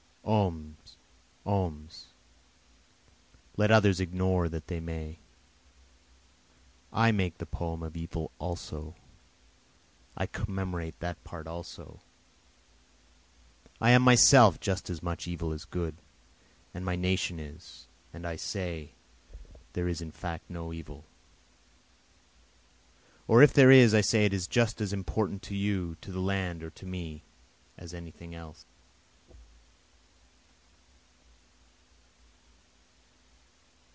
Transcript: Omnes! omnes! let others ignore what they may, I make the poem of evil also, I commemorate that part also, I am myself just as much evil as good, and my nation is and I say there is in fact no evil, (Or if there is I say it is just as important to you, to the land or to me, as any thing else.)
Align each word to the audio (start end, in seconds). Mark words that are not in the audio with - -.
Omnes! 0.23 0.95
omnes! 1.45 2.05
let 3.57 3.69
others 3.71 3.99
ignore 3.99 4.45
what 4.47 4.67
they 4.67 4.79
may, 4.79 5.17
I 6.93 7.11
make 7.11 7.37
the 7.37 7.45
poem 7.45 7.83
of 7.83 7.97
evil 7.97 8.31
also, 8.39 8.95
I 10.15 10.27
commemorate 10.27 10.97
that 10.99 11.21
part 11.25 11.47
also, 11.47 11.99
I 13.81 13.91
am 13.91 14.03
myself 14.03 14.59
just 14.59 14.89
as 14.89 15.03
much 15.03 15.27
evil 15.27 15.51
as 15.51 15.65
good, 15.65 15.97
and 16.73 16.85
my 16.85 16.95
nation 16.95 17.37
is 17.37 17.87
and 18.13 18.25
I 18.25 18.37
say 18.37 18.91
there 19.73 19.87
is 19.89 20.01
in 20.01 20.11
fact 20.11 20.49
no 20.49 20.71
evil, 20.71 21.03
(Or 23.27 23.43
if 23.43 23.51
there 23.51 23.71
is 23.71 23.93
I 23.93 24.01
say 24.01 24.25
it 24.25 24.33
is 24.33 24.47
just 24.47 24.79
as 24.79 24.93
important 24.93 25.41
to 25.43 25.55
you, 25.55 25.97
to 25.99 26.11
the 26.11 26.21
land 26.21 26.63
or 26.63 26.69
to 26.69 26.85
me, 26.85 27.23
as 27.77 27.93
any 27.93 28.11
thing 28.11 28.33
else.) 28.33 28.65